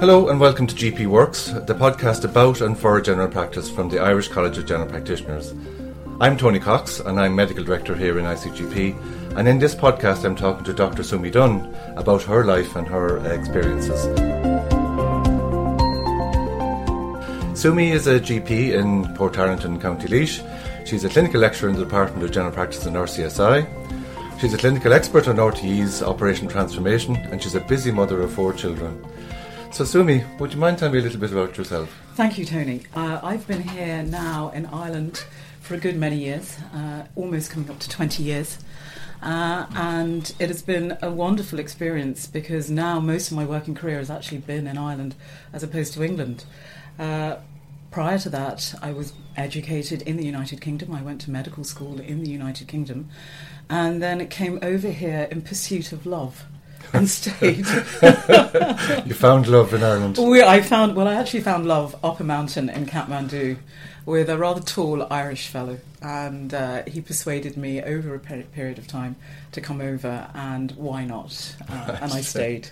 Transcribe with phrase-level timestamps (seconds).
[0.00, 3.98] Hello and welcome to GP Works, the podcast about and for general practice from the
[3.98, 5.52] Irish College of General Practitioners.
[6.22, 9.36] I'm Tony Cox and I'm Medical Director here in ICGP.
[9.36, 11.02] And in this podcast, I'm talking to Dr.
[11.02, 14.04] Sumi Dunne about her life and her experiences.
[17.60, 20.86] Sumi is a GP in Port Portarlington, County Laois.
[20.86, 24.40] She's a clinical lecturer in the Department of General Practice in RCSI.
[24.40, 28.54] She's a clinical expert on RTE's Operation Transformation and she's a busy mother of four
[28.54, 29.04] children.
[29.72, 31.96] So, Sumi, would you mind telling me a little bit about yourself?
[32.14, 32.82] Thank you, Tony.
[32.92, 35.24] Uh, I've been here now in Ireland
[35.60, 38.58] for a good many years, uh, almost coming up to 20 years.
[39.22, 43.98] Uh, and it has been a wonderful experience because now most of my working career
[43.98, 45.14] has actually been in Ireland
[45.52, 46.44] as opposed to England.
[46.98, 47.36] Uh,
[47.92, 50.92] prior to that, I was educated in the United Kingdom.
[50.92, 53.08] I went to medical school in the United Kingdom.
[53.70, 56.44] And then came over here in pursuit of love
[56.92, 57.66] and stayed.
[59.06, 60.18] you found love in Ireland.
[60.18, 61.08] We, I found well.
[61.08, 63.58] I actually found love up a mountain in Kathmandu
[64.06, 68.86] with a rather tall Irish fellow, and uh, he persuaded me over a period of
[68.86, 69.16] time
[69.52, 71.54] to come over, and why not?
[71.68, 72.70] Uh, and I stayed.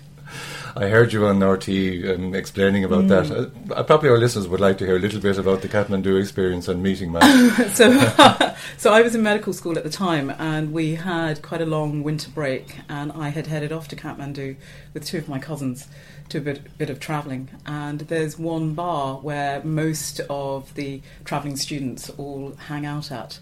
[0.76, 3.08] I heard you on RTE um, explaining about mm.
[3.08, 3.76] that.
[3.76, 6.68] Uh, probably our listeners would like to hear a little bit about the Kathmandu experience
[6.68, 7.70] and meeting Matt.
[7.74, 11.66] so, so I was in medical school at the time, and we had quite a
[11.66, 14.56] long winter break, and I had headed off to Kathmandu
[14.94, 15.88] with two of my cousins
[16.30, 17.48] to a bit, bit of travelling.
[17.66, 23.38] And there's one bar where most of the travelling students all hang out at.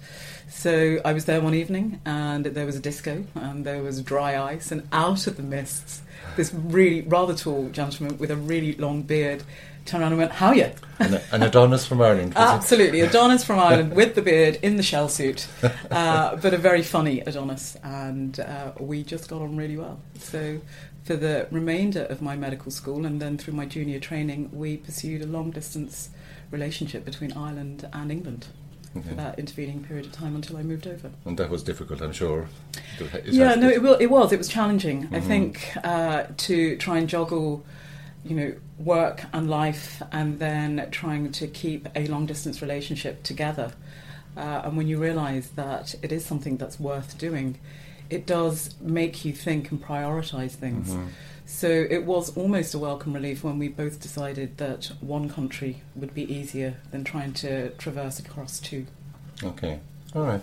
[0.49, 4.41] So I was there one evening, and there was a disco, and there was dry
[4.53, 6.03] ice, and out of the mists
[6.37, 9.43] this really rather tall gentleman with a really long beard
[9.85, 12.33] turned around and went, "How are you?" An, an Adonis from Ireland.
[12.37, 15.47] Absolutely, Adonis from Ireland with the beard in the shell suit,
[15.91, 19.99] uh, but a very funny Adonis, and uh, we just got on really well.
[20.19, 20.61] So.
[21.07, 25.23] For the remainder of my medical school and then through my junior training, we pursued
[25.23, 26.11] a long distance
[26.51, 28.49] relationship between Ireland and England
[29.03, 31.13] for that intervening period of time until I moved over.
[31.25, 32.49] And that was difficult, I'm sure.
[33.25, 34.33] yeah, no, it, will, it was.
[34.33, 35.05] It was challenging.
[35.05, 35.15] Mm-hmm.
[35.15, 37.65] I think uh, to try and juggle,
[38.25, 43.73] you know, work and life, and then trying to keep a long distance relationship together.
[44.37, 47.59] Uh, and when you realise that it is something that's worth doing,
[48.11, 50.91] it does make you think and prioritise things.
[50.91, 51.09] Mm-hmm.
[51.47, 56.13] So it was almost a welcome relief when we both decided that one country would
[56.13, 58.87] be easier than trying to traverse across two.
[59.43, 59.79] Okay.
[60.15, 60.43] All right.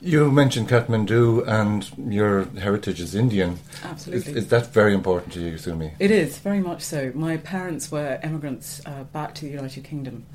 [0.00, 3.58] You mentioned Kathmandu and your heritage is Indian.
[3.82, 4.32] Absolutely.
[4.32, 5.92] Is, is that very important to you, Sumi?
[5.98, 7.12] It is, very much so.
[7.14, 10.26] My parents were immigrants uh, back to the United Kingdom.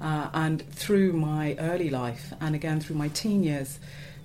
[0.00, 3.78] Uh, and through my early life and again through my teen years,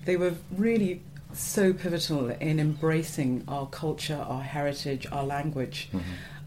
[0.04, 5.88] they were really so pivotal in embracing our culture, our heritage, our language.
[5.92, 6.00] Mm-hmm.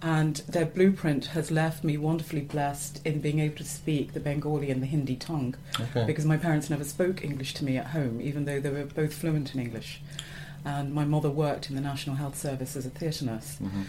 [0.03, 4.71] And their blueprint has left me wonderfully blessed in being able to speak the Bengali
[4.71, 5.55] and the Hindi tongue.
[5.79, 6.05] Okay.
[6.07, 9.13] Because my parents never spoke English to me at home, even though they were both
[9.13, 10.01] fluent in English.
[10.65, 13.57] And my mother worked in the National Health Service as a theatre nurse.
[13.61, 13.83] Mm-hmm.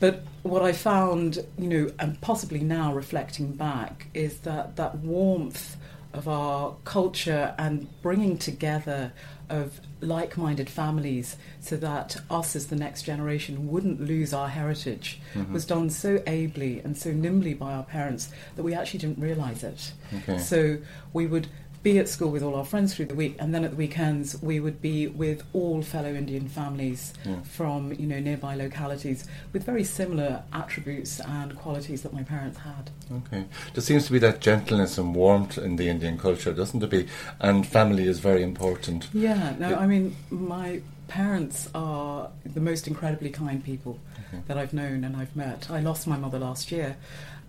[0.00, 5.76] But what I found, you know, and possibly now reflecting back, is that that warmth
[6.14, 9.12] of our culture and bringing together
[9.50, 15.20] of like minded families so that us as the next generation wouldn't lose our heritage
[15.34, 15.52] mm-hmm.
[15.52, 19.62] was done so ably and so nimbly by our parents that we actually didn't realise
[19.62, 19.92] it.
[20.14, 20.38] Okay.
[20.38, 20.78] So
[21.12, 21.48] we would
[21.84, 24.42] be at school with all our friends through the week, and then at the weekends
[24.42, 27.40] we would be with all fellow Indian families yeah.
[27.42, 32.90] from you know nearby localities with very similar attributes and qualities that my parents had.
[33.12, 36.88] Okay, there seems to be that gentleness and warmth in the Indian culture, doesn't there
[36.88, 37.06] be?
[37.38, 39.08] And family is very important.
[39.12, 44.42] Yeah, no, I mean my parents are the most incredibly kind people okay.
[44.48, 45.70] that I've known and I've met.
[45.70, 46.96] I lost my mother last year,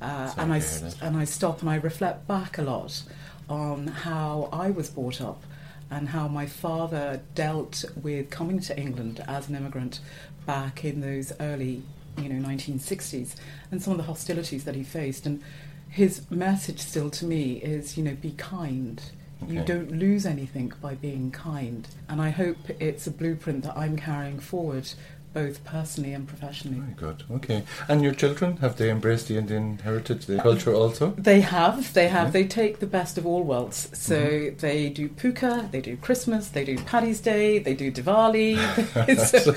[0.01, 0.61] uh, and I
[1.01, 3.03] and I stop and I reflect back a lot
[3.49, 5.43] on how I was brought up
[5.89, 9.99] and how my father dealt with coming to England as an immigrant
[10.45, 11.83] back in those early,
[12.17, 13.35] you know, 1960s,
[13.71, 15.25] and some of the hostilities that he faced.
[15.25, 15.43] And
[15.89, 19.01] his message still to me is, you know, be kind.
[19.43, 19.53] Okay.
[19.53, 21.87] You don't lose anything by being kind.
[22.09, 24.89] And I hope it's a blueprint that I'm carrying forward
[25.35, 26.79] both personally and professionally.
[26.79, 27.23] Very good.
[27.29, 27.63] Okay.
[27.89, 31.11] And your children have they embraced the Indian heritage, the culture also?
[31.17, 31.93] They have.
[31.93, 32.27] They have.
[32.27, 32.31] Yeah.
[32.31, 33.89] They take the best of all worlds.
[33.91, 34.57] So mm-hmm.
[34.59, 38.55] they do puja, they do Christmas, they do Paddy's Day, they do Diwali.
[39.17, 39.51] so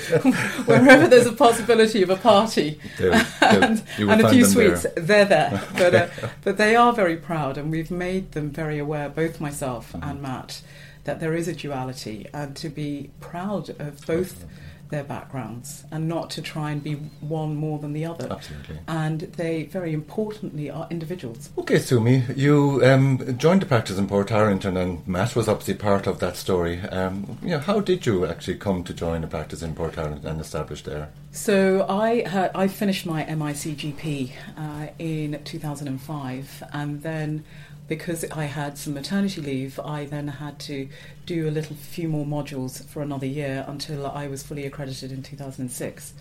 [0.63, 3.23] wherever there's a possibility of a party they'll, they'll,
[3.63, 4.93] and, and a few sweets, there.
[4.95, 5.63] they're there.
[5.79, 6.07] But uh,
[6.43, 10.09] but they are very proud, and we've made them very aware, both myself mm-hmm.
[10.09, 10.61] and Matt,
[11.05, 14.45] that there is a duality, and to be proud of both
[14.89, 18.27] their backgrounds and not to try and be one more than the other.
[18.31, 18.79] Absolutely.
[18.87, 21.49] And they, very importantly, are individuals.
[21.57, 26.19] Okay, Sumi, you um, joined the practice in Portarlington, and Matt was obviously part of
[26.19, 26.81] that story.
[26.81, 30.41] Um, you know, how did you actually come to join a practice in Portarlington and
[30.41, 31.09] establish there?
[31.31, 37.45] So I had, I finished my MICGP uh, in 2005, and then
[37.89, 40.87] because I had some maternity leave, I then had to
[41.25, 45.23] do a little few more modules for another year until I was fully accredited in
[45.23, 46.13] 2006.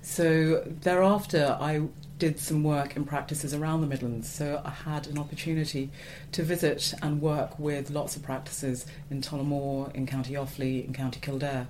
[0.00, 1.82] So thereafter, I
[2.18, 4.28] did some work in practices around the Midlands.
[4.28, 5.90] So I had an opportunity
[6.32, 11.20] to visit and work with lots of practices in Tullamore, in County Offaly, in County
[11.20, 11.66] Kildare.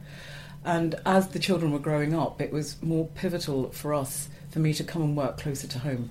[0.65, 4.75] And as the children were growing up, it was more pivotal for us, for me
[4.75, 6.11] to come and work closer to home.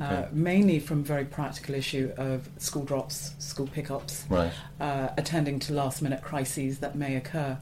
[0.00, 0.14] Uh, Okay.
[0.22, 4.52] Uh, mainly from very practical issue of school drops, school pickups, Right.
[4.80, 7.58] uh, attending to last minute crises that may occur.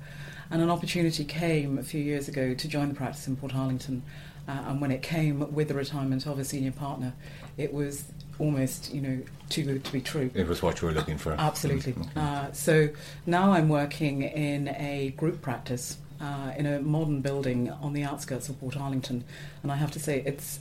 [0.50, 4.02] And an opportunity came a few years ago to join the practice in Portarlington.
[4.48, 7.14] Uh, and when it came with the retirement of a senior partner,
[7.56, 8.04] it was
[8.38, 9.18] almost, you know,
[9.48, 10.30] too good to be true.
[10.34, 11.32] It was what you were looking for.
[11.32, 11.94] Absolutely.
[11.94, 12.16] Mm.
[12.16, 12.88] Uh, so
[13.26, 18.48] now I'm working in a group practice uh, in a modern building on the outskirts
[18.48, 19.22] of Portarlington,
[19.62, 20.60] and I have to say it's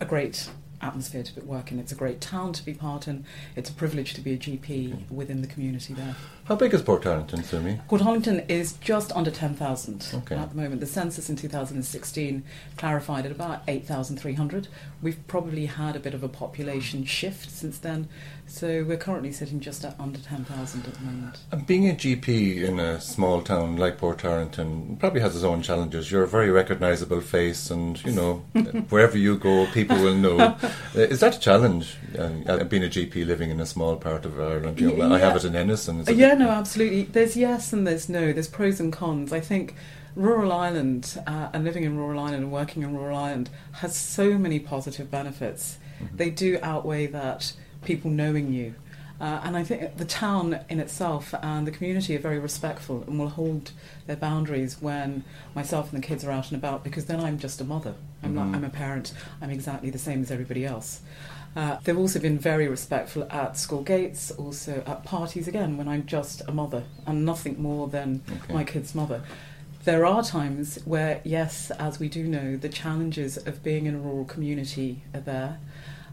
[0.00, 0.50] a great
[0.80, 1.78] atmosphere to work in.
[1.78, 3.24] It's a great town to be part in.
[3.54, 5.14] It's a privilege to be a GP mm-hmm.
[5.14, 6.16] within the community there.
[6.44, 7.80] How big is Portarlington, Sumi?
[7.88, 10.36] Port Arlington is just under 10,000 Okay.
[10.36, 10.80] at the moment.
[10.80, 12.44] The census in 2016
[12.76, 14.68] clarified at about 8,300.
[15.02, 18.08] We've probably had a bit of a population shift since then,
[18.46, 21.38] so we're currently sitting just at under 10,000 at the moment.
[21.50, 26.12] And being a GP in a small town like Portarlington probably has its own challenges.
[26.12, 28.34] You're a very recognisable face, and you know
[28.88, 30.56] wherever you go, people will know.
[30.94, 31.96] Uh, is that a challenge?
[32.18, 35.36] Uh, being a GP living in a small part of Ireland, you know, I have
[35.36, 37.02] it in Ennis, and it's Uh, yeah, no, absolutely.
[37.04, 38.32] There's yes and there's no.
[38.32, 39.32] There's pros and cons.
[39.32, 39.74] I think
[40.14, 44.38] rural Ireland uh, and living in rural Ireland and working in rural Ireland has so
[44.38, 45.78] many positive benefits.
[46.00, 46.16] Mhm.
[46.16, 47.52] They do outweigh that
[47.84, 48.74] people knowing you.
[49.20, 53.18] Uh, and I think the town in itself and the community are very respectful and
[53.18, 53.72] will hold
[54.06, 55.24] their boundaries when
[55.54, 57.94] myself and the kids are out and about because then I'm just a mother.
[58.22, 58.34] I'm, Mhm.
[58.34, 59.14] not, I'm a parent.
[59.40, 61.00] I'm exactly the same as everybody else.
[61.54, 66.04] Uh, they've also been very respectful at school gates, also at parties, again, when I'm
[66.04, 68.52] just a mother and nothing more than Okay.
[68.52, 69.22] my kid's mother.
[69.84, 73.98] There are times where, yes, as we do know, the challenges of being in a
[73.98, 75.58] rural community are there.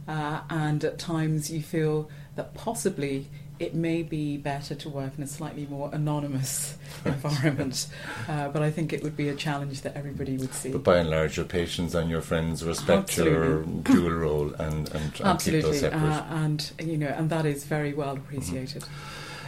[0.07, 3.27] Uh, and at times you feel that possibly
[3.59, 6.75] it may be better to work in a slightly more anonymous
[7.05, 7.87] environment.
[8.27, 10.71] Uh, but I think it would be a challenge that everybody would see.
[10.71, 14.95] But by and large, your patients and your friends respect your dual role and, and,
[14.95, 16.01] and keep those Absolutely, separate.
[16.01, 18.83] uh, and you know, and that is very well appreciated.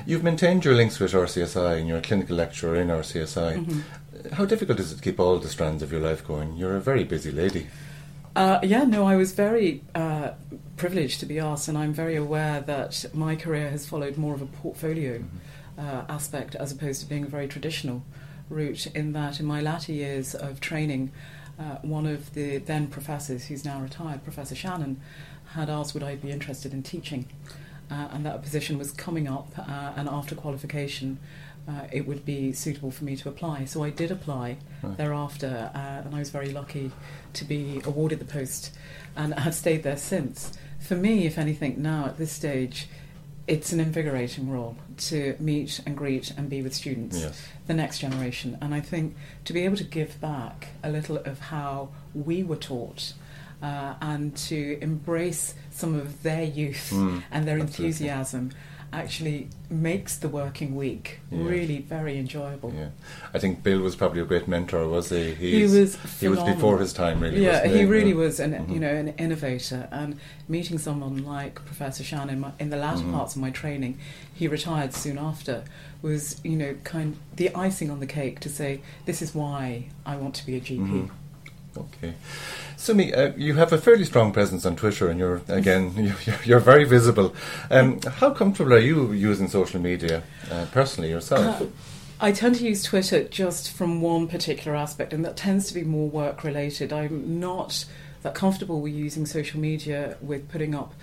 [0.06, 3.66] You've maintained your links with RCSI and you're a clinical lecturer in RCSI.
[3.66, 3.82] Mhm.
[4.34, 6.56] How difficult is it to keep all the strands of your life going?
[6.56, 7.68] You're a very busy lady.
[8.36, 10.32] Uh, yeah, no, I was very uh,
[10.76, 14.42] privileged to be asked, and I'm very aware that my career has followed more of
[14.42, 15.24] a portfolio
[15.78, 18.04] uh, aspect as opposed to being a very traditional
[18.50, 18.88] route.
[18.88, 21.14] In that, in my latter years of training,
[21.58, 25.00] uh, one of the then professors, who's now retired, Professor Shannon,
[25.52, 27.28] had asked would I be interested in teaching,
[27.90, 31.20] uh, and that position was coming up, uh, and after qualification.
[31.68, 33.66] Uh, it would be suitable for me to apply.
[33.66, 34.96] So I did apply Right.
[34.98, 36.92] thereafter, uh, and I was very lucky
[37.34, 38.72] to be awarded the post
[39.16, 40.52] and have stayed there since.
[40.80, 42.88] For me, if anything, now at this stage,
[43.48, 47.42] it's an invigorating role to meet and greet and be with students, Yes.
[47.66, 48.58] the next generation.
[48.62, 52.56] And I think to be able to give back a little of how we were
[52.58, 53.14] taught
[53.64, 58.08] uh, and to embrace some of their youth Mm, and their absolutely.
[58.96, 61.44] Actually makes the working week Yeah.
[61.44, 62.72] really very enjoyable.
[62.76, 62.90] Yeah,
[63.34, 65.34] I think Bill was probably a great mentor, was he?
[65.34, 67.44] He He's- was He was before his time, really.
[67.44, 68.74] Yeah, wasn't he he really was an Mhm.
[68.74, 73.12] you know an innovator, and meeting someone like Professor Shannon, my, in the latter Mhm.
[73.14, 73.98] parts of my training,
[74.34, 75.64] he retired soon after,
[76.02, 80.16] was you know kind the icing on the cake to say this is why I
[80.16, 80.80] want to be a GP.
[80.80, 81.10] Mhm.
[81.78, 82.14] Okay.
[82.78, 85.94] Sumi, uh, you have a fairly strong presence on Twitter, and you're again
[86.26, 87.36] you're, you're very visible.
[87.70, 91.62] Um, how comfortable are you using social media uh, personally yourself?
[91.62, 91.66] Uh,
[92.20, 95.84] I tend to use Twitter just from one particular aspect, and that tends to be
[95.84, 96.94] more work related.
[96.94, 97.86] I'm not
[98.22, 100.94] that comfortable with using social media with putting up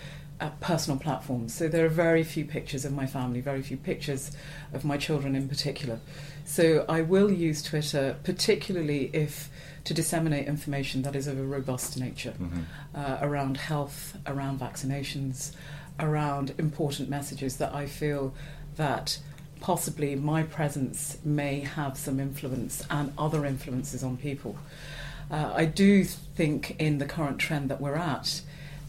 [0.41, 1.55] uh, personal platforms.
[1.55, 4.33] So there are very few pictures of my family, very few pictures
[4.73, 6.01] of my children in particular.
[6.45, 9.51] So I will use Twitter, particularly if
[9.85, 12.65] to disseminate information that is of a robust nature Mhm.
[12.95, 15.53] uh, around health, around vaccinations,
[15.99, 18.33] around important messages that I feel
[18.77, 19.19] that
[19.61, 24.57] possibly my presence may have some influence and other influences on people.
[25.31, 28.43] Uh, I do think in the current trend that we're at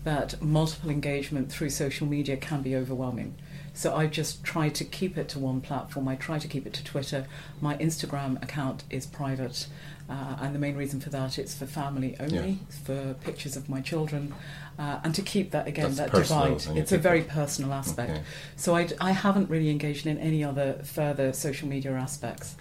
[0.04, 3.36] that multiple engagement through social media can be overwhelming.
[3.76, 6.08] So I just try to keep it to one platform.
[6.08, 7.26] I try to keep it to Twitter.
[7.60, 9.66] My Instagram account is private,
[10.08, 12.56] uh, and the main reason for that is for family only, Yeah.
[12.84, 14.34] for pictures of my children,
[14.78, 16.78] uh, and to keep that again That's that divide.
[16.78, 18.12] It's a very personal aspect.
[18.12, 18.22] Okay.
[18.56, 22.56] So I haven't really engaged in any other further social media aspects.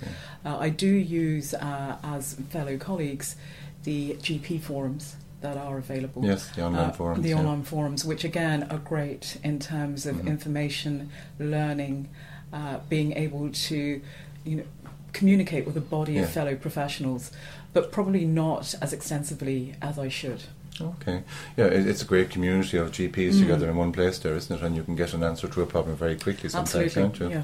[0.46, 3.36] Uh, I do use, uh, as fellow colleagues,
[3.84, 6.24] the GP forums that are available.
[6.24, 7.22] Yes, the online Uh, forums.
[7.22, 7.38] The yeah.
[7.38, 10.26] online forums, which again are great in terms of Mhm.
[10.28, 12.08] information, learning,
[12.52, 14.00] uh, being able to,
[14.44, 14.62] you know,
[15.12, 16.22] communicate with a body Yeah.
[16.22, 17.30] of fellow professionals,
[17.74, 20.44] but probably not as extensively as I should.
[20.80, 21.22] Okay.
[21.56, 23.40] Yeah, it, it's a great community of GPs Mm.
[23.40, 24.62] together in one place there, isn't it?
[24.62, 27.28] And you can get an answer to a problem very quickly sometimes, Absolutely, can't you?
[27.30, 27.42] yeah.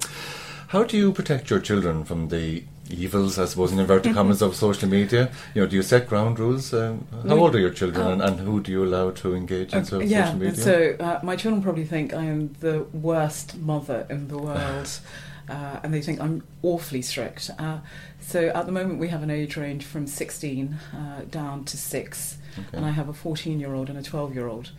[0.68, 4.54] How do you protect your children from the evils, I suppose, in inverted commas, of
[4.54, 5.30] social media?
[5.54, 6.72] You know, do you set ground rules?
[6.72, 9.34] Um, how We- old are your children, um, and, and who do you allow to
[9.34, 10.62] engage in so, Uh, yeah, social media?
[10.62, 14.88] so uh, my children probably think I am the worst mother in the world,
[15.48, 17.50] uh, and they think I'm awfully strict.
[17.58, 17.78] Uh,
[18.20, 22.36] so at the moment, we have an age range from 16 uh, down to six,
[22.58, 22.76] Okay.
[22.76, 24.70] and I have a 14 year old and a 12 year old.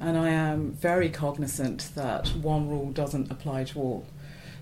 [0.00, 4.06] And I am very cognizant that one rule doesn't apply to all.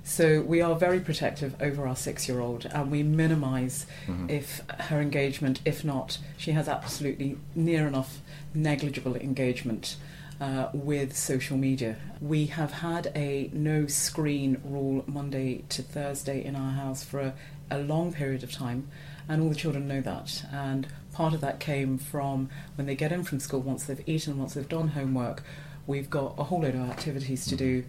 [0.06, 4.30] So we are very protective over our six year old, and we minimise Mhm.
[4.30, 8.20] if her engagement, if not, she has absolutely near enough
[8.52, 9.96] negligible engagement
[10.40, 11.96] uh, with social media.
[12.20, 17.34] We have had a no screen rule Monday to Thursday in our house for a,
[17.70, 18.88] a long period of time,
[19.28, 20.44] and all the children know that.
[20.52, 24.36] And part of that came from when they get in from school, once they've eaten,
[24.36, 25.42] once they've done homework,
[25.86, 27.84] we've got a whole load of activities to do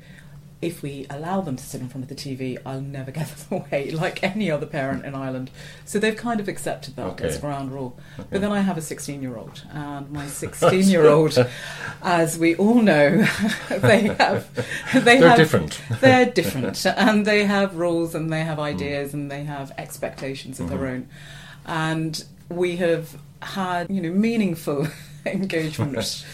[0.62, 3.62] if we allow them to sit in front of the TV, I'll never get them
[3.62, 5.52] away like any other parent in Ireland.
[5.86, 7.26] So they've kind of accepted that Okay.
[7.28, 7.98] as ground rule.
[8.18, 8.28] Okay.
[8.32, 11.38] But then I have a 16 year old, and my 16 year old,
[12.02, 13.18] as we all know,
[13.70, 14.48] they have.
[14.94, 15.82] They They're have, different.
[16.02, 20.68] They're different, and they have rules, and they have ideas, and they have expectations of
[20.68, 20.70] Mhm.
[20.70, 21.08] their own.
[21.66, 24.88] And we have had, you know, meaningful
[25.26, 26.26] engagement.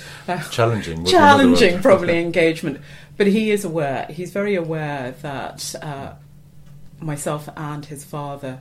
[0.51, 1.04] Challenging.
[1.04, 2.80] would be another challenging probably engagement
[3.18, 6.13] but he is aware he's very aware that uh,
[7.00, 8.60] myself and his father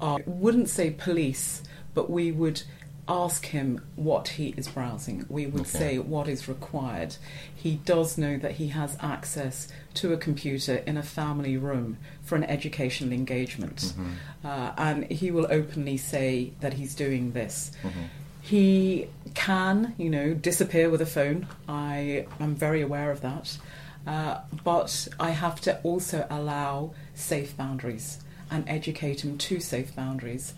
[0.00, 1.62] are wouldn't say police
[1.94, 2.62] but we would
[3.10, 5.78] ask him what he is browsing we would Okay.
[5.78, 7.16] say what is required
[7.54, 12.36] he does know that he has access to a computer in a family room for
[12.36, 14.12] an educational engagement Mhm.
[14.44, 17.90] uh, and he will openly say that he's doing this Mhm.
[18.42, 21.46] he can, you know, disappear with a phone.
[21.68, 23.58] I am very aware of that.
[24.08, 30.54] Uh, but I have to also allow safe boundaries and educate him to safe boundaries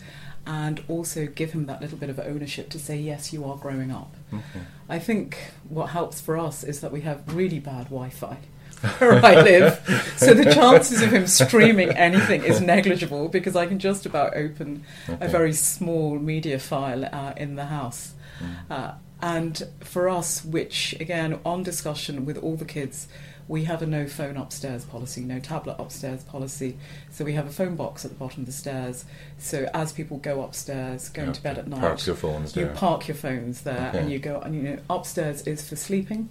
[0.47, 3.91] and also give him that little bit of ownership to say, yes, you are growing
[3.91, 4.15] up.
[4.33, 4.61] Okay.
[4.89, 5.37] I think
[5.69, 8.37] what helps for us is that we have really bad Wi Fi
[8.99, 10.13] where I live.
[10.17, 14.85] So the chances of him streaming anything is negligible because I can just about open
[15.09, 15.27] Okay.
[15.27, 18.15] a very small media file uh, in the house.
[18.39, 18.55] Mm.
[18.71, 18.93] Uh,
[19.23, 23.09] and for us, which again, on discussion with all the kids,
[23.51, 26.77] we have a no phone upstairs policy, no tablet upstairs policy.
[27.11, 29.05] So we have a phone box at the bottom of the stairs.
[29.39, 32.67] So as people go upstairs, going Yeah, to bed at night, Park your phones you
[32.67, 32.75] there.
[32.75, 33.99] park your phones there Okay.
[33.99, 36.29] and you go and you know upstairs is for sleeping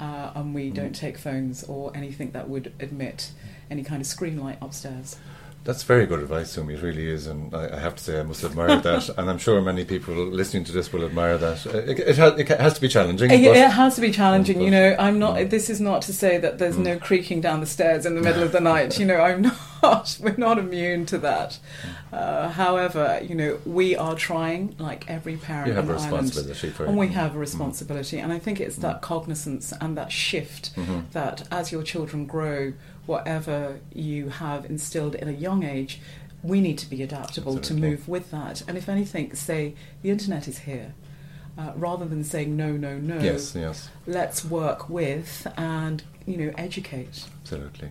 [0.00, 0.74] uh, and we Mhm.
[0.74, 3.32] don't take phones or anything that would admit
[3.70, 5.16] any kind of screen light upstairs
[5.64, 6.74] That's very good advice, Sumi.
[6.74, 9.08] It really is, and I, I have to say I must admire that.
[9.16, 11.64] And I'm sure many people listening to this will admire that.
[11.66, 13.30] Uh, It, it, has, it has to be challenging.
[13.30, 15.50] it, but it has to be challenging you know i'm not Mm.
[15.50, 16.84] this is not to say that there's Mm.
[16.84, 19.56] no creaking down the stairs in the middle of the night you know i'm not
[20.20, 21.58] we're not immune to that
[22.12, 26.12] uh, however you know we are trying like every parent you have in a Ireland,
[26.24, 29.00] responsibility for and we have a responsibility and i think it's that Mm.
[29.02, 31.10] cognizance and that shift Mhm.
[31.12, 32.72] that as your children grow,
[33.06, 36.00] whatever you have instilled in a young age,
[36.42, 37.82] we need to be adaptable Absolutely.
[37.82, 38.62] to move with that.
[38.68, 40.94] And if anything, say the internet is here.
[41.58, 46.52] Uh, rather than saying no, no, no, Yes, yes, let's work with and you know
[46.58, 47.24] educate.
[47.42, 47.90] absolutely.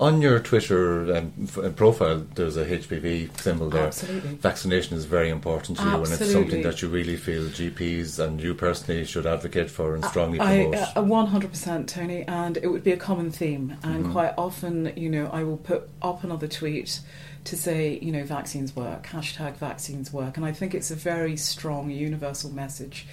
[0.00, 3.86] On your Twitter um, f- uh, profile, there's a HPV symbol there.
[3.88, 4.36] Absolutely.
[4.36, 8.40] Vaccination is very important to you, and it's something that you really feel GPs and
[8.40, 10.74] you personally should advocate for and strongly I, promote.
[10.96, 13.76] uh, 100% Tony, and it would be a common theme.
[13.82, 14.12] And Mhm.
[14.12, 17.00] quite often, you know, I will put up another tweet
[17.44, 20.36] to say, you know, vaccines work, hashtag vaccines work.
[20.36, 23.06] And I think it's a very strong universal message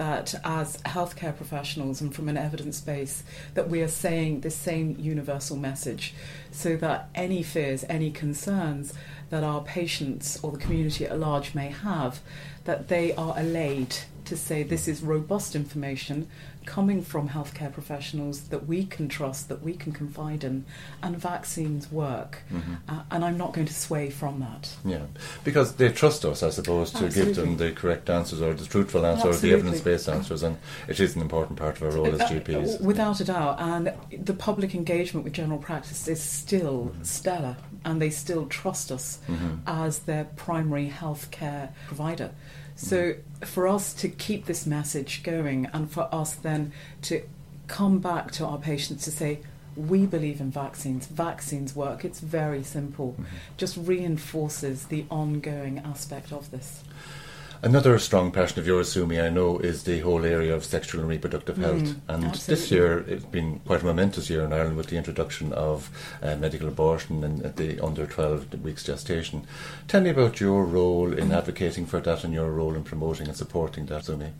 [0.00, 4.96] that as healthcare professionals and from an evidence base that we are saying the same
[4.98, 6.14] universal message
[6.50, 8.94] so that any fears any concerns
[9.28, 12.20] that our patients or the community at large may have
[12.64, 13.94] that they are allayed
[14.30, 16.28] to say this is robust information
[16.66, 20.64] coming from healthcare professionals that we can trust, that we can confide in,
[21.02, 22.42] and vaccines work.
[22.52, 22.74] Mm-hmm.
[22.88, 24.72] Uh, and I'm not going to sway from that.
[24.84, 25.06] Yeah,
[25.42, 27.34] because they trust us, I suppose, to Absolutely.
[27.34, 30.58] give them the correct answers or the truthful answers or the evidence based answers, and
[30.88, 32.80] it is an important part of our role as uh, GPs.
[32.80, 33.92] Uh, without a doubt, and
[34.24, 37.02] the public engagement with general practice is still mm-hmm.
[37.02, 39.56] stellar, and they still trust us mm-hmm.
[39.66, 42.30] as their primary healthcare provider.
[42.80, 46.72] So for us to keep this message going and for us then
[47.02, 47.22] to
[47.66, 49.40] come back to our patients to say,
[49.76, 53.24] we believe in vaccines, vaccines work, it's very simple, mm-hmm.
[53.58, 56.82] just reinforces the ongoing aspect of this.
[57.62, 61.10] Another strong passion of yours, Sumi, I know, is the whole area of sexual and
[61.10, 61.96] reproductive mm, health.
[62.08, 62.54] And absolutely.
[62.54, 65.90] this year, it's been quite a momentous year in Ireland with the introduction of
[66.22, 69.46] uh, medical abortion and at the under 12 weeks gestation.
[69.88, 73.36] Tell me about your role in advocating for that and your role in promoting and
[73.36, 74.32] supporting that, Sumi.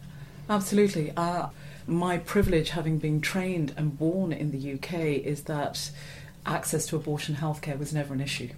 [0.49, 1.13] Absolutely.
[1.15, 1.49] Uh,
[1.87, 5.91] my privilege, having been trained and born in the UK, is that
[6.47, 8.49] access to abortion healthcare was never an issue.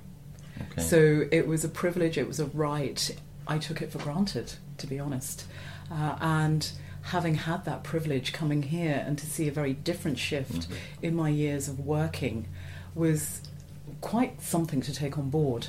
[0.72, 0.82] Okay.
[0.82, 3.10] So it was a privilege, it was a right
[3.52, 5.44] I took it for granted, to be honest.
[5.90, 10.52] Uh, and having had that privilege coming here and to see a very different shift
[10.52, 10.74] mm-hmm.
[11.02, 12.48] in my years of working
[12.94, 13.42] was
[14.00, 15.66] quite something to take on board.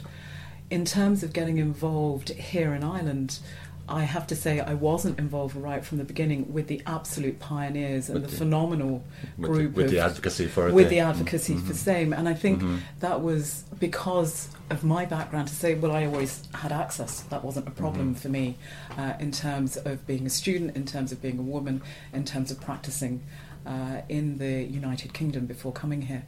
[0.70, 3.40] In terms of getting involved here in Ireland,
[3.88, 8.08] I have to say I wasn't involved right from the beginning with the absolute pioneers
[8.08, 9.04] and the, the, phenomenal
[9.38, 11.68] with group the, with of, the advocacy for it with the, the advocacy mm-hmm.
[11.68, 12.78] for same and I think mm-hmm.
[13.02, 17.68] that was because of my background to say well I always had access that wasn't
[17.68, 18.22] a problem mm-hmm.
[18.22, 18.58] for me
[18.98, 21.82] uh, in terms of being a student in terms of being a woman
[22.14, 23.22] in terms of practicing
[23.66, 26.24] uh, in the United Kingdom before coming here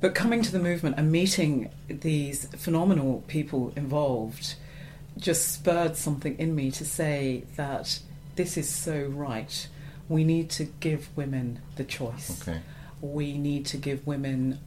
[0.00, 4.54] but coming to the movement and meeting these phenomenal people involved
[5.18, 8.00] just spurred something in me to say that
[8.36, 9.68] this is so right.
[10.08, 12.42] We need to give women the choice.
[12.42, 12.60] Okay.
[13.00, 14.58] We need to give women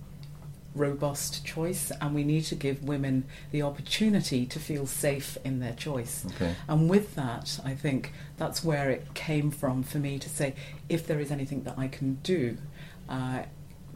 [0.76, 5.74] robust choice and we need to give women the opportunity to feel safe in their
[5.74, 6.26] choice.
[6.36, 6.56] Okay.
[6.68, 10.56] And with that, I think that's where it came from for me to say
[10.90, 12.58] if there is anything that I can do,
[13.08, 13.44] uh,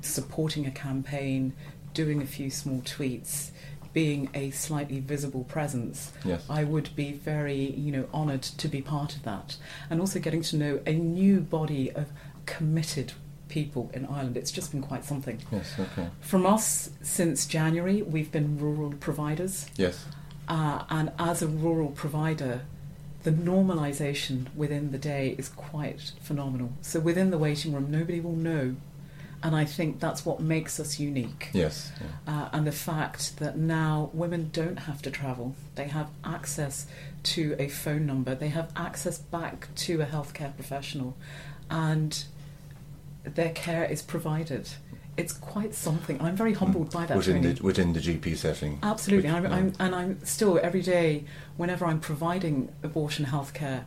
[0.01, 1.53] supporting a campaign,
[1.93, 3.51] doing a few small tweets,
[3.97, 6.45] being a slightly visible presence, yes.
[6.47, 9.57] I would be very, you know, honoured to be part of that,
[9.89, 12.05] and also getting to know a new body of
[12.45, 13.13] committed
[13.49, 14.37] people in Ireland.
[14.37, 15.41] It's just been quite something.
[15.51, 16.09] Yes, okay.
[16.21, 19.65] From us since January, we've been rural providers.
[19.77, 20.05] Yes.
[20.47, 22.61] Uh, and as a rural provider,
[23.23, 26.69] the normalisation within the day is quite phenomenal.
[26.81, 28.75] So within the waiting room, nobody will know
[29.43, 31.49] and I think that's what makes us unique.
[31.53, 31.91] Yes.
[32.01, 32.33] Yeah.
[32.33, 36.87] Uh, and the fact that now women don't have to travel, they have access
[37.23, 41.15] to a phone number, they have access back to a healthcare professional,
[41.69, 42.25] and
[43.23, 44.69] their care is provided.
[45.17, 46.21] It's quite something.
[46.21, 47.17] I'm very humbled by that.
[47.17, 48.79] Within the, within the GP setting.
[48.83, 49.31] Absolutely.
[49.31, 51.25] Which, I'm, I'm, and I'm still, every day,
[51.57, 53.83] whenever I'm providing abortion healthcare,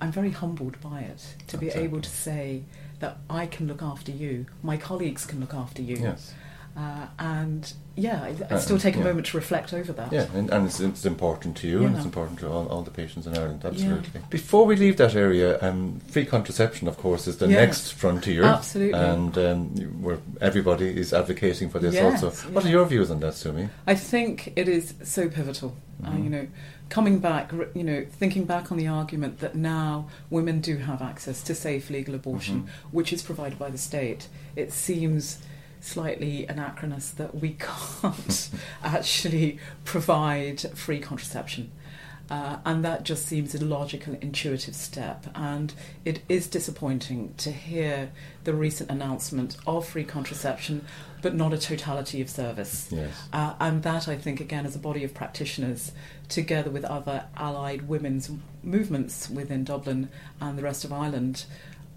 [0.00, 2.64] I'm very humbled by it to be able to say,
[3.02, 5.96] that I can look after you, my colleagues can look after you.
[5.96, 6.32] Yes.
[6.74, 9.04] Uh, and yeah, I, I still take a yeah.
[9.04, 10.10] moment to reflect over that.
[10.10, 11.86] Yeah, and, and it's, it's, important to you, yeah.
[11.88, 13.62] and it's important to all, all the patients in Ireland.
[13.62, 14.08] Absolutely.
[14.14, 14.20] Yeah.
[14.30, 17.58] Before we leave that area, um, free contraception, of course, is the yes.
[17.58, 18.44] next frontier.
[18.44, 18.98] Absolutely.
[18.98, 19.66] And um,
[20.02, 22.50] where everybody is advocating for this yes, also.
[22.52, 23.68] What are your views on that, Sumi?
[23.86, 25.76] I think it is so pivotal.
[26.02, 26.16] Uh, mm-hmm.
[26.16, 26.48] Uh, you know,
[26.92, 31.42] coming back, you know, thinking back on the argument that now women do have access
[31.42, 32.88] to safe legal abortion, mm-hmm.
[32.90, 35.38] which is provided by the state, it seems
[35.80, 37.56] slightly anachronous that we
[38.02, 38.50] can't
[38.84, 41.72] actually provide free contraception.
[42.32, 45.26] Uh, and that just seems a logical, intuitive step.
[45.34, 48.10] And it is disappointing to hear
[48.44, 50.86] the recent announcement of free contraception,
[51.20, 52.88] but not a totality of service.
[52.90, 53.12] Yes.
[53.34, 55.92] Uh, and that, I think, again, as a body of practitioners,
[56.30, 58.30] together with other allied women's
[58.62, 60.08] movements within Dublin
[60.40, 61.44] and the rest of Ireland,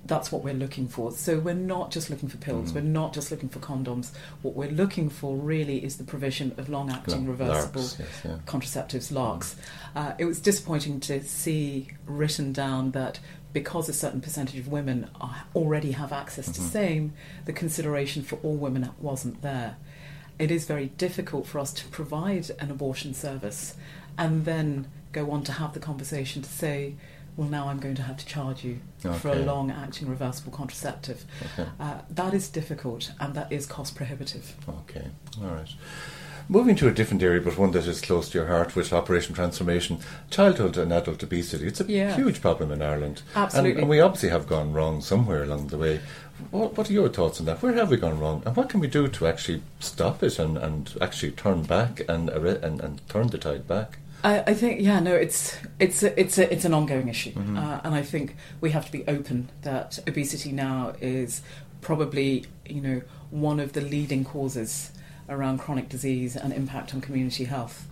[0.06, 1.12] that's what we're looking for.
[1.12, 2.76] So we're not just looking for pills, mm.
[2.76, 4.12] we're not just looking for condoms.
[4.42, 8.38] What we're looking for really is the provision of long acting reversible yes, yeah.
[8.46, 9.56] contraceptives, LARCs.
[9.96, 13.20] Uh, it was disappointing to see written down that
[13.54, 16.64] because a certain percentage of women are, already have access mm-hmm.
[16.64, 17.14] to same,
[17.46, 19.78] the consideration for all women wasn't there.
[20.38, 23.76] It is very difficult for us to provide an abortion service
[24.18, 26.96] and then go on to have the conversation to say,
[27.38, 28.80] well, now I'm going to have to charge you
[29.20, 31.26] for a long acting reversible contraceptive.
[31.54, 31.70] Okay.
[31.80, 34.56] Uh, that is difficult and that is cost prohibitive.
[34.68, 35.08] Okay,
[35.42, 35.70] all right.
[36.48, 39.34] Moving to a different area, but one that is close to your heart, with Operation
[39.34, 39.98] Transformation,
[40.30, 41.66] childhood and adult obesity.
[41.66, 42.16] It's a Yeah.
[42.16, 43.24] huge problem in Ireland.
[43.34, 43.82] And- Absolutely.
[43.82, 46.02] And, we obviously have gone wrong somewhere along the way.
[46.52, 47.64] What, what are your thoughts on that?
[47.64, 48.44] Where have we gone wrong?
[48.46, 52.30] And what can we do to actually stop it and, and actually turn back and,
[52.30, 53.98] and, and turn the tide back?
[54.24, 57.32] I, I think yeah no it's it's a, it's a, it's an ongoing issue.
[57.32, 57.58] Mm-hmm.
[57.58, 61.42] uh, and I think we have to be open that obesity now is
[61.82, 64.92] probably you know one of the leading causes
[65.30, 67.88] around chronic disease and impact on community health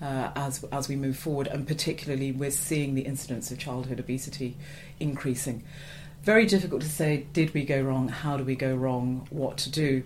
[0.00, 1.46] uh, as as we move forward.
[1.46, 4.56] And particularly we're seeing the incidence of childhood obesity
[5.00, 5.64] increasing.
[6.22, 8.08] Very difficult to say did we go wrong?
[8.08, 9.26] How do we go wrong?
[9.30, 10.02] What to do?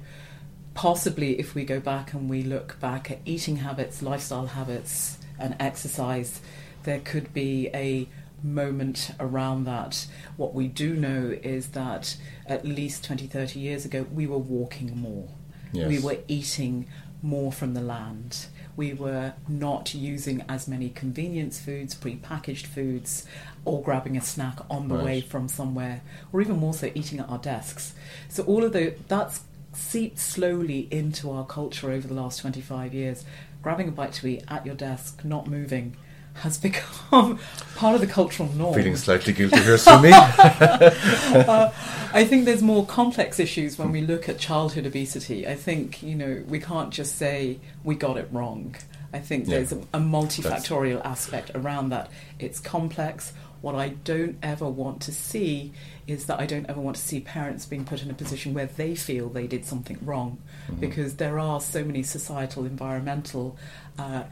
[0.74, 5.56] Possibly if we go back and we look back at eating habits, lifestyle habits, and
[5.58, 6.40] exercise,
[6.84, 8.08] there could be a
[8.42, 10.06] moment around that.
[10.36, 14.98] What we do know is that at least 20, 30 years ago, we were walking
[14.98, 15.28] more.
[15.72, 15.88] Yes.
[15.88, 16.86] We were eating
[17.22, 18.46] more from the land.
[18.76, 23.26] We were not using as many convenience foods, pre-packaged foods,
[23.66, 25.04] or grabbing a snack on the Right.
[25.04, 26.00] way from somewhere,
[26.32, 27.94] or even more so eating at our desks.
[28.30, 33.24] So all of the that's seeped slowly into our culture over the last 25 years.
[33.62, 35.96] Grabbing a bite to eat at your desk, not moving,
[36.34, 37.38] has become
[37.76, 38.74] part of the cultural norm.
[38.74, 40.10] Feeling slightly guilty here, Sumi.
[41.30, 41.70] Uh,
[42.12, 45.46] I think there's more complex issues when we look at childhood obesity.
[45.46, 48.74] I think, you know, we can't just say we got it wrong.
[49.12, 49.56] I think Yeah.
[49.58, 52.10] there's a, a multifactorial aspect around that.
[52.38, 53.32] It's complex.
[53.60, 55.72] What I don't ever want to see
[56.06, 58.66] is that I don't ever want to see parents being put in a position where
[58.66, 60.80] they feel they did something wrong, Mm-hmm.
[60.80, 63.56] because there are so many societal, environmental,
[63.98, 64.24] uh,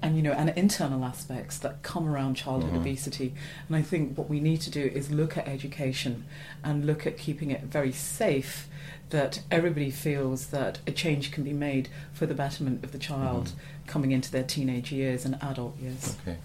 [0.00, 2.76] and you know, and internal aspects that come around childhood Mhm.
[2.82, 3.34] obesity.
[3.66, 6.24] And I think what we need to do is look at education
[6.62, 8.68] and look at keeping it very safe
[9.10, 13.46] that everybody feels that a change can be made for the betterment of the child
[13.48, 13.58] Mm-hmm.
[13.88, 16.14] coming into their teenage years and adult years.
[16.22, 16.36] Okay.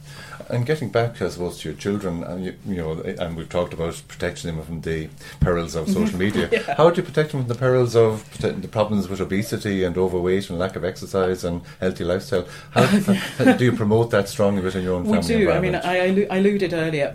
[0.50, 3.74] And getting back, I suppose, to your children, and you, you know, and we've talked
[3.74, 5.10] about protecting them from the
[5.42, 6.50] perils of social media.
[6.54, 6.76] Yeah.
[6.76, 10.50] How do you protect them from the perils of the problems with obesity and overweight
[10.50, 12.48] and lack of exercise and healthy lifestyle?
[12.72, 12.86] How,
[13.38, 15.52] how do you promote that strongly within your own We family We do.
[15.52, 15.76] I mean.
[15.76, 17.14] I, I alluded earlier.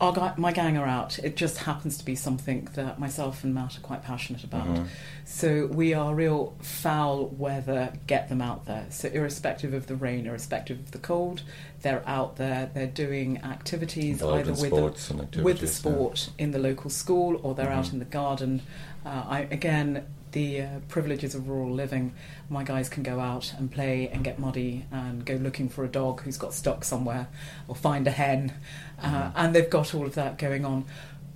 [0.00, 1.18] Our my gang are out.
[1.18, 4.66] It just happens to be something that myself and Matt are quite passionate about.
[4.68, 4.86] Mhm.
[5.24, 7.92] So we are real foul weather.
[8.06, 8.86] Get them out there.
[8.90, 11.42] So irrespective of the rain, irrespective of the cold,
[11.82, 12.70] they're out there.
[12.72, 15.72] They're doing activities Involved either with the, with the yeah.
[15.72, 17.94] sport in the local school or they're out Mhm.
[17.94, 18.62] in the garden.
[19.04, 22.12] Uh, I, again, the uh, privileges of rural living.
[22.50, 25.88] My guys can go out and play and get muddy and go looking for a
[25.88, 27.28] dog who's got stuck somewhere
[27.66, 28.52] or find a hen,
[29.02, 29.32] uh, Mhm.
[29.36, 30.84] and they've got all of that going on.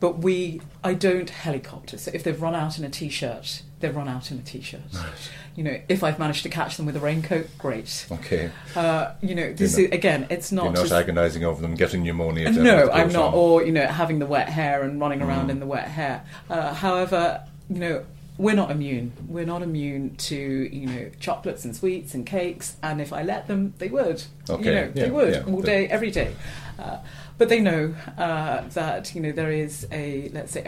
[0.00, 1.96] But we, I don't helicopter.
[1.96, 4.80] So if they've run out in a t-shirt, they've run out in a t-shirt.
[5.54, 8.06] You know, if I've managed to catch them with a raincoat, great.
[8.10, 8.50] Okay.
[8.74, 12.02] Uh, you know, this is again, it's not You're not just agonising over them getting
[12.02, 12.50] pneumonia.
[12.50, 13.26] no, I'm not.
[13.28, 13.34] on.
[13.34, 15.50] Or you know, having the wet hair and running around Mm.
[15.50, 16.24] in the wet hair.
[16.50, 18.04] Uh, however, you know,
[18.38, 19.12] we're not immune.
[19.28, 22.76] We're not immune to you know chocolates and sweets and cakes.
[22.82, 24.22] And if I let them, they would.
[24.48, 25.44] Okay, You know, yeah, they would yeah.
[25.46, 26.34] all day, every day.
[26.78, 26.98] Uh,
[27.38, 30.62] but they know uh, that you know there is a let's say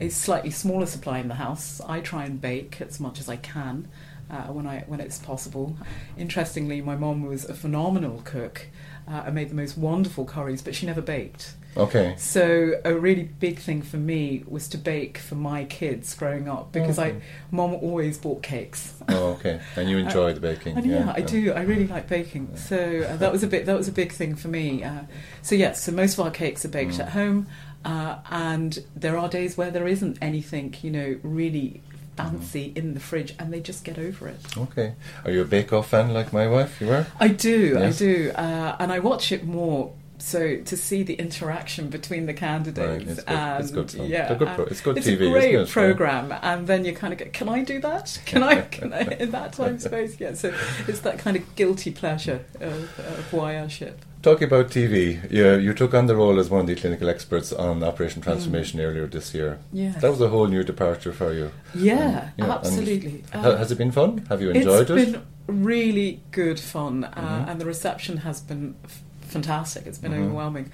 [0.00, 1.80] a, a slightly smaller supply in the house.
[1.86, 3.88] I try and bake as much as I can.
[4.30, 5.76] Uh, when I when it's possible.
[6.16, 8.68] Interestingly, my mom was a phenomenal cook
[9.06, 11.54] uh, and made the most wonderful curries, but she never baked.
[11.76, 12.14] Okay.
[12.18, 16.72] So a really big thing for me was to bake for my kids growing up
[16.72, 17.16] because Okay.
[17.16, 18.94] I mom always bought cakes.
[19.08, 19.60] Oh, okay.
[19.76, 20.76] And you enjoy the baking.
[20.76, 21.52] And yeah, I do.
[21.52, 22.50] I really like baking.
[22.52, 22.58] Yeah.
[22.60, 23.66] So uh, that was a bit.
[23.66, 24.84] That was a big thing for me.
[24.84, 25.02] Uh,
[25.42, 27.00] so yes, so most of our cakes are baked Mm.
[27.00, 27.46] at home,
[27.84, 31.82] uh, and there are days where there isn't anything, you know, really
[32.16, 34.38] fancy in the fridge, and they just get over it.
[34.56, 34.94] Okay.
[35.24, 36.80] Are you a Bake Off fan like my wife?
[36.80, 37.06] You are?
[37.18, 37.96] I do, Yes.
[37.96, 39.92] I do, uh, and I watch it more.
[40.24, 44.22] So to see the interaction between the candidates, Right, it's good- and it's good yeah,
[44.22, 45.68] It's a good pro- it's good it's TV, a great it?
[45.68, 48.18] program, and then you kind of go, "Can I do that?
[48.24, 48.62] Can I?
[48.62, 50.54] Can I in that time space?" Yeah, so
[50.88, 53.96] it's that kind of guilty pleasure of, of voyeurship.
[54.22, 57.52] Talking about TV, you, you took on the role as one of the clinical experts
[57.52, 58.24] on Operation Mm.
[58.24, 59.58] Transformation earlier this year.
[59.74, 61.50] Yeah, That was a whole new departure for you.
[61.74, 63.24] yeah, And, absolutely.
[63.34, 64.24] Uh, has it been fun?
[64.30, 67.50] Have you enjoyed it's It's been really good fun, uh, Mhm.
[67.50, 69.02] and the reception has been f-
[69.38, 69.86] fantastic.
[69.86, 70.24] It's been Mhm.
[70.24, 70.70] overwhelming.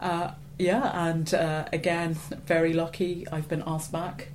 [0.00, 2.14] Uh, yeah, and uh, again,
[2.46, 3.26] very lucky.
[3.30, 4.28] I've been asked back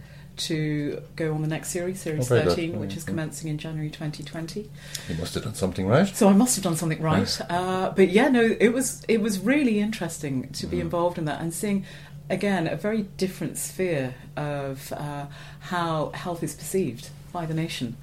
[0.48, 2.50] to go on the next series, Series Oh, very good.
[2.56, 3.08] 13, which is Mhm.
[3.08, 4.70] commencing in January 2020.
[5.10, 6.08] You must have done something right.
[6.16, 7.42] So I must have done something right.
[7.50, 10.82] Uh, but yeah, no, it was it was really interesting to be Mhm.
[10.88, 11.84] involved in that and seeing
[12.30, 15.26] again a very different sphere of uh,
[15.72, 17.98] how health is perceived by the nation.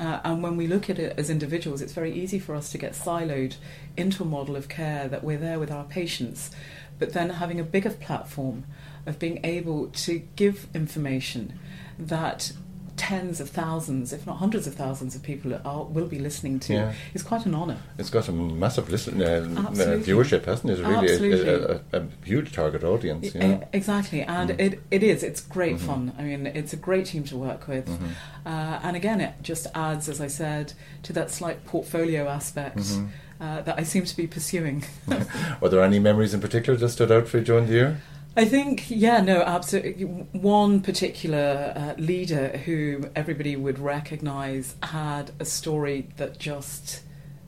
[0.00, 2.78] Uh, and when we look at it as individuals, it's very easy for us to
[2.78, 3.56] get siloed
[3.98, 6.50] into a model of care that we're there with our patients,
[6.98, 8.64] but then having a bigger platform
[9.04, 11.58] of being able to give information
[11.98, 12.52] that
[12.96, 16.72] tens of thousands, if not hundreds of thousands of people are, will be listening to
[16.72, 16.92] Yeah.
[17.14, 17.78] is quite an honour.
[17.98, 20.12] It's got a massive listen, uh, Absolutely.
[20.12, 20.78] viewership, hasn't it?
[20.84, 21.48] Really, Absolutely.
[21.48, 23.34] a, a, a, huge target audience.
[23.34, 23.68] You know?
[23.72, 24.60] Exactly, and Mm.
[24.60, 25.22] it, it is.
[25.22, 25.80] It's great Mhm.
[25.80, 26.12] fun.
[26.18, 27.86] I mean, it's a great team to work with.
[27.88, 28.08] Mhm.
[28.46, 30.72] Uh, and again, it just adds, as I said,
[31.04, 33.08] to that slight portfolio aspect Mhm.
[33.40, 34.84] uh, that I seem to be pursuing.
[35.60, 38.02] Were there any memories in particular that stood out for you during the year?
[38.36, 40.04] I think, yeah, no, absolutely.
[40.04, 47.02] One particular uh, leader who everybody would recognise had a story that just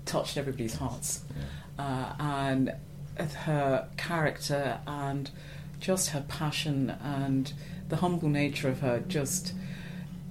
[0.05, 1.23] touched everybody's hearts.
[1.79, 2.73] Uh, and
[3.18, 5.31] her character and
[5.79, 7.53] just her passion and
[7.88, 9.55] the humble nature of her just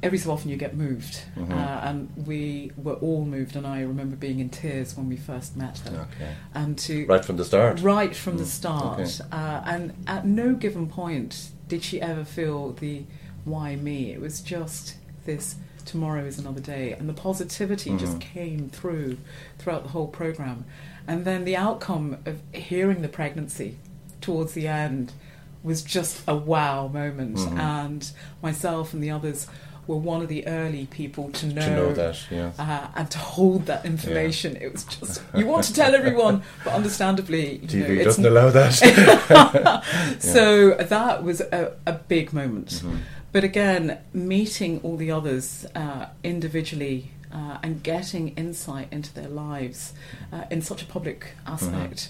[0.04, 1.52] every so often you get moved Mhm.
[1.52, 5.56] uh, and we were all moved and i remember being in tears when we first
[5.56, 6.32] met her Okay.
[6.56, 7.82] and to Right from the start.
[7.82, 9.00] right from the Mm, start.
[9.00, 9.12] okay.
[9.32, 13.04] Uh, and at no given point did she ever feel the
[13.46, 14.12] why me.
[14.12, 16.94] It was just this tomorrow is another day.
[16.94, 18.22] And the positivity just Mhm.
[18.22, 19.18] came through
[19.58, 20.66] throughout the whole program.
[21.08, 23.78] And then the outcome of hearing the pregnancy
[24.20, 25.14] towards the end
[25.64, 27.38] was just a wow moment.
[27.38, 27.58] Mhm.
[27.60, 28.12] And
[28.44, 29.48] myself and the others
[29.88, 32.52] were one of the early people to know, To know that, yeah.
[32.60, 34.56] uh, and to hold that information.
[34.58, 38.26] It was just you want to tell everyone, but understandably, you know, TV it's doesn't
[38.26, 38.74] allow that.
[40.20, 42.70] so that was a, a big moment.
[42.84, 43.00] Mhm.
[43.32, 49.94] But again, meeting all the others uh, individually uh, and getting insight into their lives
[50.34, 52.10] uh, in such a public aspect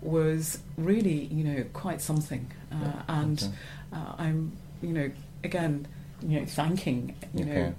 [0.00, 2.50] was really, you know, quite something.
[2.72, 3.52] Uh, and Okay.
[3.92, 5.10] uh, I'm, you know,
[5.42, 5.88] again,
[6.26, 7.74] you know, thanking, you know,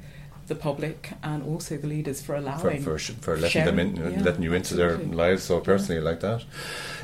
[0.47, 3.95] the public and also the leaders for for, allowing for, sh- for letting them in.
[3.95, 6.43] Yeah, letting you into their lives so personally like that.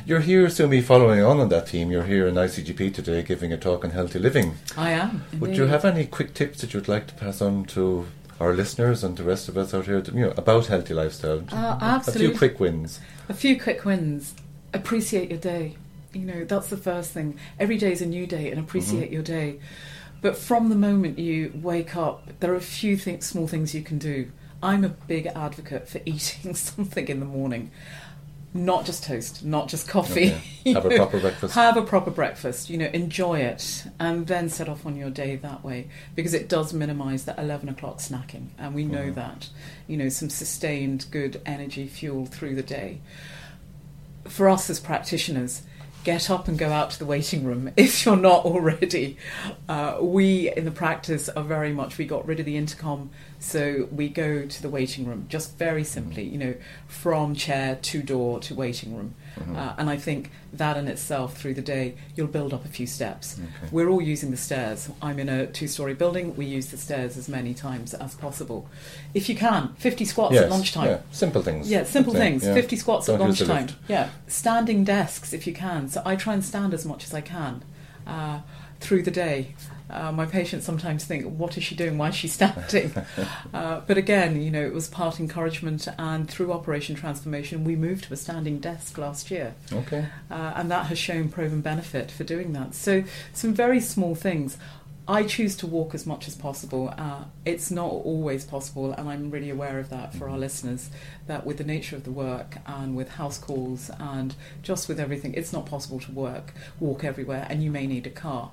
[0.05, 1.91] You're here, Sumi, following on on that theme.
[1.91, 4.55] You're here in ICGP today giving a talk on healthy living.
[4.75, 5.23] I am.
[5.39, 8.07] Would you have any quick tips that you'd like to pass on to
[8.39, 11.43] our listeners and the rest of us out here, you know, about healthy lifestyle?
[11.51, 12.99] Uh, A few quick wins.
[13.29, 14.33] A few quick wins.
[14.73, 15.75] Appreciate your day.
[16.13, 17.37] You know, that's the first thing.
[17.59, 19.13] Every day is a new day and appreciate Mhm.
[19.13, 19.59] your day.
[20.21, 23.81] But from the moment you wake up, there are a few th- small things you
[23.83, 24.31] can do.
[24.63, 27.71] I'm a big advocate for eating something in the morning.
[28.53, 30.33] Not just toast, not just coffee.
[30.65, 30.73] Okay.
[30.73, 31.53] Have a proper breakfast.
[31.55, 35.35] Have a proper breakfast, you know, enjoy it, and then set off on your day
[35.35, 39.15] that way because it does minimise that 11 o'clock snacking, and we know Mhm.
[39.15, 39.49] that,
[39.85, 42.99] you know, some sustained good energy fuel through the day.
[44.27, 45.61] For us as practitioners,
[46.07, 49.17] get up and go out to the waiting room if you're not already.
[49.67, 53.87] Uh, we in the practice are very much, we got rid of the intercom, so
[53.91, 56.55] we go to the waiting room, just very simply, you know,
[56.87, 59.13] from chair to door to waiting room.
[59.39, 59.55] Mhm.
[59.55, 62.87] Uh, and I think that in itself, through the day, you'll build up a few
[62.87, 63.35] steps.
[63.39, 63.69] Okay.
[63.71, 64.89] We're all using the stairs.
[65.01, 66.35] I'm in a two story building.
[66.35, 68.67] We use the stairs as many times as possible.
[69.13, 70.87] If you can, 50 squats Yes, at lunchtime.
[70.87, 71.69] Yeah, simple things.
[71.69, 72.43] Yeah, simple things.
[72.43, 72.55] yeah.
[72.55, 73.67] 50 squats Don't at lunchtime.
[73.87, 75.89] Yeah, standing desks if you can.
[75.89, 77.63] So I try and stand as much as I can
[78.07, 78.39] uh,
[78.79, 79.53] through the day.
[79.89, 81.97] Uh, my patients sometimes think, "What is she doing?
[81.97, 82.93] Why is she standing?"
[83.53, 88.05] uh, but again, you know, it was part encouragement, and through Operation Transformation, we moved
[88.05, 90.05] to a standing desk last year, Okay.
[90.29, 92.75] uh, and that has shown proven benefit for doing that.
[92.75, 94.57] So, some very small things.
[95.09, 96.93] I choose to walk as much as possible.
[96.97, 100.89] Uh, it's not always possible, and I'm really aware of that for our listeners.
[101.27, 105.33] That with the nature of the work and with house calls and just with everything,
[105.35, 108.51] it's not possible to work, walk everywhere, and you may need a car.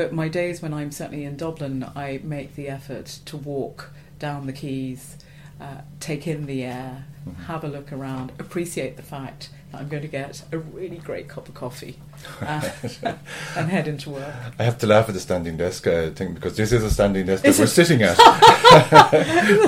[0.00, 4.46] But my days when I'm certainly in Dublin, I make the effort to walk down
[4.46, 5.18] the quays,
[5.60, 7.44] uh, take in the air, Mhm.
[7.46, 11.28] have a look around, appreciate the fact that I'm going to get a really great
[11.28, 11.98] cup of coffee
[12.40, 12.68] uh,
[13.56, 14.34] and head into work.
[14.58, 17.26] I have to laugh at the standing desk uh, thing because this is a standing
[17.26, 18.16] desk that we're sitting at.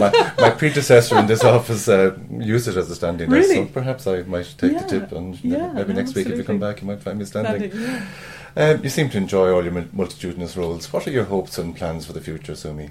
[0.00, 3.66] my, my predecessor in this office uh, used it as a standing desk, so Really?
[3.68, 6.44] perhaps I might take Yeah, the tip and yeah, maybe no, next week if you
[6.44, 7.70] come back you might find me standing.
[7.70, 8.06] Standing, yeah.
[8.54, 10.92] Um, you seem to enjoy all your multitudinous roles.
[10.92, 12.88] What are your hopes and plans for the future, Sumi?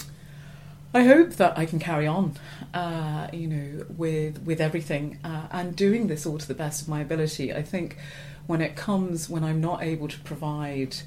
[0.94, 2.34] I hope that I can carry on,
[2.74, 6.90] uh, you know, with with everything uh, and doing this all to the best of
[6.90, 7.54] my ability.
[7.54, 7.98] I think
[8.46, 10.98] when it comes when I'm not able to provide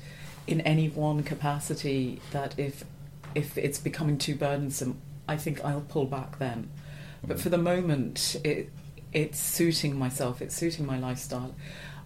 [0.47, 2.85] in any one capacity, that if
[3.35, 6.71] if it's becoming too burdensome, I think I'll pull back then.
[7.27, 8.71] But for the moment, it,
[9.13, 11.55] it's suiting myself, it's suiting my lifestyle.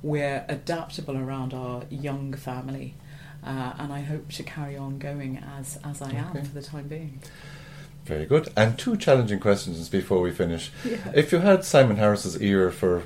[0.03, 2.95] We're adaptable around our young family,
[3.45, 6.87] uh, and I hope to carry on going as, as I am for the time
[6.87, 7.21] being.
[8.09, 8.49] Very good.
[8.57, 10.71] And two challenging questions before we finish.
[10.83, 10.97] Yeah.
[11.15, 13.03] If you had Simon Harris's ear for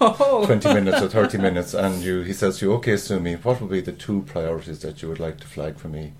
[0.00, 0.44] Oh.
[0.46, 3.70] 20 minutes or 30 minutes and you he says to you, okay, Sumi, what would
[3.70, 6.12] be the two priorities that you would like to flag for me?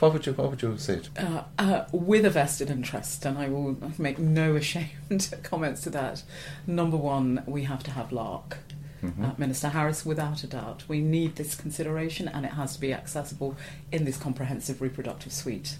[0.00, 1.00] What would you, what would you say?
[1.16, 6.22] Uh, uh, with a vested interest, and I will make no ashamed comments to that.
[6.66, 8.54] Number one, we have to have LARC.
[9.04, 9.24] Mm-hmm.
[9.24, 12.92] Uh, Minister Harris, without a doubt, we need this consideration, and it has to be
[12.92, 13.56] accessible
[13.92, 15.76] in this comprehensive reproductive suite.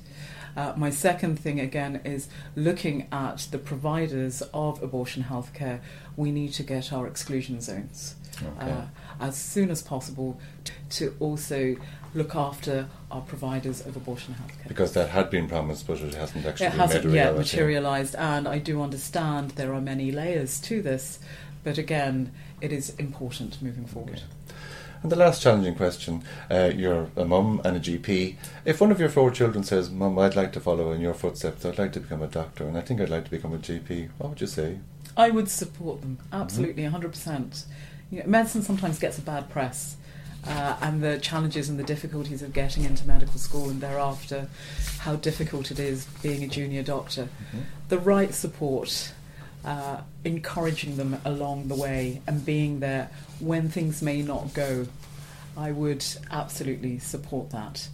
[0.56, 5.80] Uh, my second thing again is looking at the providers of abortion healthcare.
[6.16, 8.70] We need to get our exclusion zones Okay.
[8.70, 8.82] uh,
[9.20, 11.76] as soon as possible t- to also
[12.14, 14.68] look after our providers of abortion healthcare.
[14.68, 18.58] because that had been promised, but it hasn't actually It hasn't yet materialised, and I
[18.58, 21.18] do understand there are many layers to this,
[21.64, 22.30] but again,
[22.64, 24.16] it is important moving forward.
[24.16, 24.54] Okay.
[25.02, 28.36] And the last challenging question uh, you're a mum and a GP.
[28.64, 31.66] If one of your four children says, Mum, I'd like to follow in your footsteps,
[31.66, 34.08] I'd like to become a doctor, and I think I'd like to become a GP,
[34.16, 34.78] what would you say?
[35.14, 37.64] I would support them absolutely, 100%.
[38.10, 39.98] You know, medicine sometimes gets a bad press,
[40.46, 44.48] uh, and the challenges and the difficulties of getting into medical school and thereafter,
[45.00, 47.28] how difficult it is being a junior doctor.
[47.90, 49.12] The right support,
[49.64, 54.86] uh, encouraging them along the way, and being there when things may not go,
[55.56, 57.88] I would absolutely support that.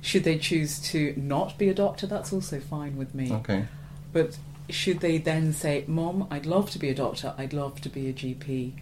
[0.00, 3.32] Should they choose to not be a doctor, that's also fine with me.
[3.32, 3.66] Okay.
[4.12, 7.88] But should they then say, Mom, I'd love to be a doctor, I'd love to
[7.88, 8.72] be a GP,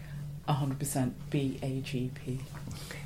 [0.48, 2.38] 100% BAGP.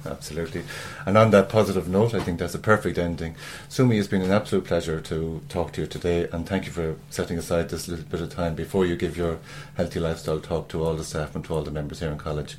[0.06, 0.62] Absolutely.
[1.06, 3.36] And on that positive note, I think that's a perfect ending.
[3.68, 6.96] Sumi, it's been an absolute pleasure to talk to you today, and thank you for
[7.10, 9.38] setting aside this little bit of time before you give your
[9.76, 12.56] healthy lifestyle talk to all the staff and to all the members here in college.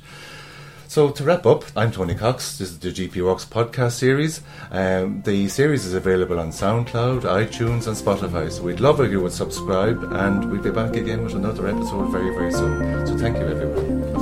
[0.88, 2.58] So to wrap up, I'm Tony Cox.
[2.58, 4.40] This is the GP Works podcast series.
[4.70, 8.50] Um, the series is available on SoundCloud, iTunes, and Spotify.
[8.52, 12.10] So we'd love if you would subscribe, and we'll be back again with another episode
[12.10, 13.04] very, very soon.
[13.06, 14.15] So thank you, everyone.